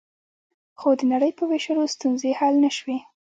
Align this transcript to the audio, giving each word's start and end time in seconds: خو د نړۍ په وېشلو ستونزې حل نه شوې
خو 0.79 0.89
د 0.99 1.01
نړۍ 1.13 1.31
په 1.37 1.43
وېشلو 1.49 1.85
ستونزې 1.95 2.31
حل 2.39 2.55
نه 2.63 2.71
شوې 2.77 2.97